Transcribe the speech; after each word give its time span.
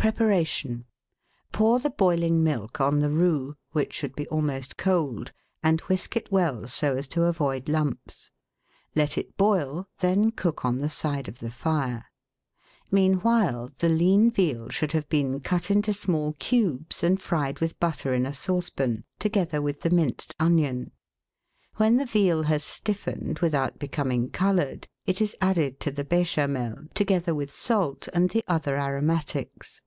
Preparation.— 0.00 0.86
Pour 1.52 1.78
the 1.78 1.90
boiling 1.90 2.42
milk 2.42 2.80
on 2.80 3.00
the 3.00 3.10
roux, 3.10 3.54
which 3.72 3.92
should 3.92 4.16
be 4.16 4.26
almost 4.28 4.78
cold, 4.78 5.30
and 5.62 5.82
whisk 5.82 6.16
it 6.16 6.32
well 6.32 6.66
so 6.66 6.96
as 6.96 7.06
to 7.08 7.24
avoid 7.24 7.68
lumps. 7.68 8.30
Let 8.96 9.18
it 9.18 9.36
boil, 9.36 9.88
then 9.98 10.30
cook 10.30 10.64
on 10.64 10.78
the 10.78 10.88
side 10.88 11.28
of 11.28 11.38
the 11.40 11.50
fire. 11.50 12.06
Meanwhile 12.90 13.72
the 13.80 13.90
lean 13.90 14.30
veal 14.30 14.70
should 14.70 14.92
have 14.92 15.06
been 15.10 15.38
cut 15.40 15.70
into 15.70 15.92
small 15.92 16.32
cubes, 16.38 17.02
and 17.04 17.20
fried 17.20 17.60
with 17.60 17.78
butter 17.78 18.14
in 18.14 18.24
a 18.24 18.32
saucepan, 18.32 19.04
together 19.18 19.60
with 19.60 19.82
the 19.82 19.90
minced 19.90 20.34
onion. 20.40 20.92
When 21.76 21.98
the 21.98 22.06
veal 22.06 22.44
has 22.44 22.64
stiffened 22.64 23.40
without 23.40 23.78
becoming 23.78 24.30
coloured, 24.30 24.88
it 25.04 25.20
is 25.20 25.36
added 25.42 25.78
to 25.80 25.90
the 25.90 26.04
Bechamel, 26.04 26.86
together 26.94 27.34
with 27.34 27.54
salt 27.54 28.08
and 28.14 28.30
the 28.30 28.42
other 28.48 28.78
aro 28.78 29.02
matics. 29.04 29.82